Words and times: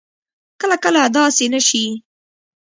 کله 0.61 0.75
کله 0.83 1.01
داسې 1.15 1.45
نه 1.53 1.59
شي 1.67 1.85